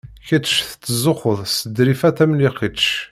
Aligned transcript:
Kecc 0.27 0.53
tettzuxxuḍ 0.69 1.39
s 1.55 1.57
Ḍrifa 1.77 2.09
Tamlikect. 2.17 2.91